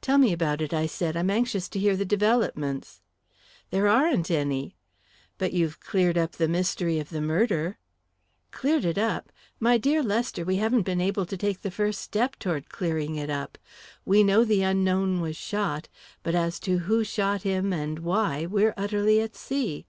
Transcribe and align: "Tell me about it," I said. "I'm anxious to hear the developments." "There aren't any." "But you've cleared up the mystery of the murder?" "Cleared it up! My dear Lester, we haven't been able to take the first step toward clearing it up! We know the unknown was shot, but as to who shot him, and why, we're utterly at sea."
"Tell 0.00 0.16
me 0.16 0.32
about 0.32 0.62
it," 0.62 0.72
I 0.72 0.86
said. 0.86 1.18
"I'm 1.18 1.28
anxious 1.28 1.68
to 1.68 1.78
hear 1.78 1.98
the 1.98 2.06
developments." 2.06 3.02
"There 3.68 3.86
aren't 3.88 4.30
any." 4.30 4.74
"But 5.36 5.52
you've 5.52 5.80
cleared 5.80 6.16
up 6.16 6.32
the 6.32 6.48
mystery 6.48 6.98
of 6.98 7.10
the 7.10 7.20
murder?" 7.20 7.76
"Cleared 8.52 8.86
it 8.86 8.96
up! 8.96 9.30
My 9.60 9.76
dear 9.76 10.02
Lester, 10.02 10.46
we 10.46 10.56
haven't 10.56 10.84
been 10.84 11.02
able 11.02 11.26
to 11.26 11.36
take 11.36 11.60
the 11.60 11.70
first 11.70 12.00
step 12.00 12.38
toward 12.38 12.70
clearing 12.70 13.16
it 13.16 13.28
up! 13.28 13.58
We 14.06 14.24
know 14.24 14.46
the 14.46 14.62
unknown 14.62 15.20
was 15.20 15.36
shot, 15.36 15.90
but 16.22 16.34
as 16.34 16.58
to 16.60 16.78
who 16.88 17.04
shot 17.04 17.42
him, 17.42 17.70
and 17.70 17.98
why, 17.98 18.46
we're 18.46 18.72
utterly 18.78 19.20
at 19.20 19.36
sea." 19.36 19.84